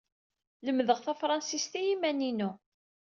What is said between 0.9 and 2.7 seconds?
tafṛensist i yiman-inu.